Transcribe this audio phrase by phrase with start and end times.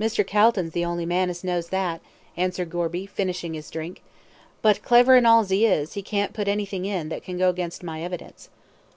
[0.00, 0.26] "Mr.
[0.26, 2.00] Calton's the only man as knows that,"
[2.36, 4.02] answered Gorby, finishing his drink;
[4.60, 7.48] "but, clever and all as he is, he can't put anything in, that can go
[7.48, 8.48] against my evidence."